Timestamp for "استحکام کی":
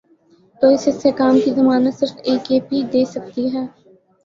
0.87-1.51